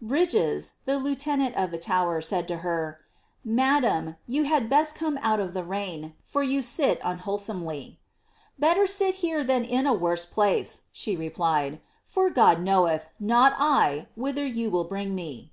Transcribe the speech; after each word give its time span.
Bridges, 0.00 0.74
the 0.84 1.00
lieutenant 1.00 1.56
of 1.56 1.72
the 1.72 1.76
Tower, 1.78 2.20
said 2.20 2.46
to 2.46 2.58
her, 2.58 3.00
'^ 3.06 3.06
Madam, 3.44 4.14
you 4.28 4.44
had 4.44 4.68
best 4.70 4.94
come 4.94 5.18
out 5.20 5.40
of 5.40 5.52
the 5.52 5.64
rain, 5.64 6.14
for 6.22 6.44
you 6.44 6.62
sit 6.62 7.00
unwhole 7.00 7.40
somely." 7.40 7.78
^* 7.78 7.96
Better 8.56 8.86
sit 8.86 9.16
here 9.16 9.42
than 9.42 9.64
in 9.64 9.88
a 9.88 9.92
worse 9.92 10.26
place," 10.26 10.82
she 10.92 11.16
replied, 11.16 11.72
^ 11.72 11.80
for 12.04 12.30
God 12.30 12.60
knoweth, 12.60 13.06
not 13.18 13.52
I, 13.58 14.06
whither 14.14 14.46
you 14.46 14.70
will 14.70 14.84
bring 14.84 15.12
me."' 15.12 15.50